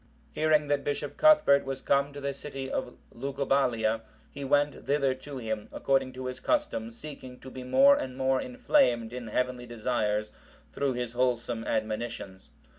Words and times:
Hearing 0.31 0.67
that 0.69 0.83
Bishop 0.83 1.15
Cuthbert 1.15 1.63
was 1.63 1.83
come 1.83 2.11
to 2.11 2.19
the 2.19 2.33
city 2.33 2.71
of 2.71 2.97
Lugubalia,(758) 3.13 4.01
he 4.31 4.43
went 4.43 4.85
thither 4.87 5.13
to 5.13 5.37
him, 5.37 5.69
according 5.71 6.11
to 6.13 6.25
his 6.25 6.39
custom, 6.39 6.89
seeking 6.89 7.39
to 7.39 7.51
be 7.51 7.61
more 7.63 7.95
and 7.95 8.17
more 8.17 8.41
inflamed 8.41 9.13
in 9.13 9.27
heavenly 9.27 9.67
desires 9.67 10.31
through 10.71 10.93
his 10.93 11.11
wholesome 11.13 11.63
admonitions. 11.65 12.49